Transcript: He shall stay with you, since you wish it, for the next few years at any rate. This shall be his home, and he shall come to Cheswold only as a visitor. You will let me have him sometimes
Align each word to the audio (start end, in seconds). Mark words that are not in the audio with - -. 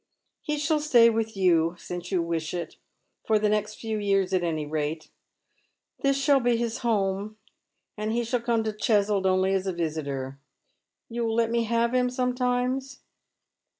He 0.41 0.57
shall 0.57 0.79
stay 0.79 1.11
with 1.11 1.37
you, 1.37 1.75
since 1.77 2.11
you 2.11 2.23
wish 2.23 2.55
it, 2.55 2.75
for 3.27 3.37
the 3.37 3.49
next 3.49 3.75
few 3.75 3.99
years 3.99 4.33
at 4.33 4.41
any 4.43 4.65
rate. 4.65 5.11
This 6.01 6.17
shall 6.17 6.39
be 6.39 6.57
his 6.57 6.79
home, 6.79 7.37
and 7.95 8.11
he 8.11 8.23
shall 8.23 8.41
come 8.41 8.63
to 8.63 8.73
Cheswold 8.73 9.27
only 9.27 9.53
as 9.53 9.67
a 9.67 9.73
visitor. 9.73 10.39
You 11.07 11.25
will 11.25 11.35
let 11.35 11.51
me 11.51 11.65
have 11.65 11.93
him 11.93 12.09
sometimes 12.09 13.01